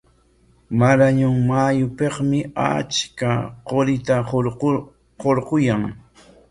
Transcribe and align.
Marañon 0.79 1.35
mayupikmi 1.49 2.39
achka 2.69 3.31
qurita 3.67 4.15
hurquyan. 5.23 5.83